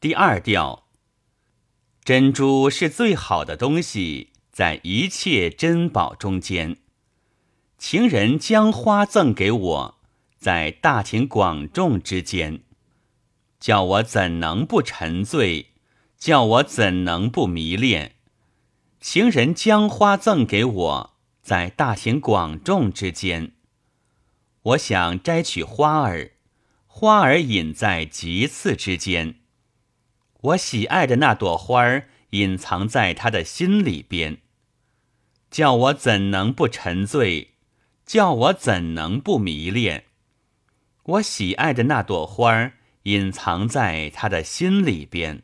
[0.00, 0.84] 第二调，
[2.04, 6.76] 珍珠是最好的东西，在一切珍宝中间。
[7.78, 9.98] 情人将花赠给我，
[10.38, 12.60] 在大庭广众之间，
[13.58, 15.72] 叫我怎能不沉醉？
[16.16, 18.14] 叫我怎能不迷恋？
[19.00, 23.50] 情人将花赠给我，在大庭广众之间，
[24.62, 26.34] 我想摘取花儿，
[26.86, 29.40] 花儿隐在棘刺之间。
[30.40, 34.38] 我喜爱的那朵花儿隐藏在他的心里边，
[35.50, 37.54] 叫我怎能不沉醉？
[38.06, 40.04] 叫我怎能不迷恋？
[41.02, 45.42] 我喜爱的那朵花儿隐藏在他的心里边。